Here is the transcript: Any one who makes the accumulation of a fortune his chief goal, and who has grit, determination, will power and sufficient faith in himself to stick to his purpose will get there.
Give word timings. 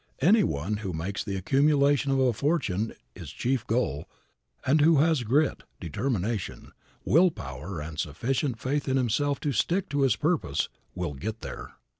Any 0.19 0.43
one 0.43 0.77
who 0.77 0.93
makes 0.93 1.23
the 1.23 1.35
accumulation 1.35 2.11
of 2.11 2.17
a 2.17 2.33
fortune 2.33 2.95
his 3.13 3.29
chief 3.31 3.67
goal, 3.67 4.09
and 4.65 4.81
who 4.81 4.97
has 4.97 5.21
grit, 5.21 5.61
determination, 5.79 6.71
will 7.05 7.29
power 7.29 7.79
and 7.79 7.99
sufficient 7.99 8.57
faith 8.59 8.87
in 8.89 8.97
himself 8.97 9.39
to 9.41 9.51
stick 9.51 9.89
to 9.89 10.01
his 10.01 10.15
purpose 10.15 10.69
will 10.95 11.13
get 11.13 11.41
there. 11.41 11.73